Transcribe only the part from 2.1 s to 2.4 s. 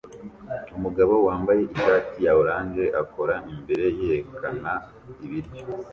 ya